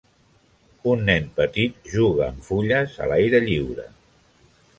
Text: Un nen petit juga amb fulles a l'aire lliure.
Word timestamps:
Un 0.93 1.03
nen 1.09 1.27
petit 1.35 1.77
juga 1.97 2.25
amb 2.31 2.49
fulles 2.49 2.97
a 3.07 3.11
l'aire 3.13 3.43
lliure. 3.49 3.87